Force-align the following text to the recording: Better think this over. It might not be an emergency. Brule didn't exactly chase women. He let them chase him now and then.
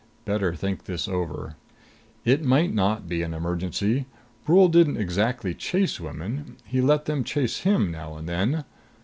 Better 0.25 0.55
think 0.55 0.85
this 0.85 1.07
over. 1.07 1.57
It 2.25 2.43
might 2.43 2.73
not 2.73 3.07
be 3.07 3.21
an 3.21 3.35
emergency. 3.35 4.07
Brule 4.47 4.67
didn't 4.67 4.97
exactly 4.97 5.53
chase 5.53 5.99
women. 5.99 6.55
He 6.65 6.81
let 6.81 7.05
them 7.05 7.23
chase 7.23 7.59
him 7.59 7.91
now 7.91 8.17
and 8.17 8.27
then. 8.27 8.63